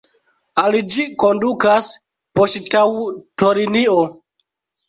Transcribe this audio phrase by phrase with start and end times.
[0.61, 1.91] Al ĝi kondukas
[2.39, 4.01] poŝtaŭtolinio.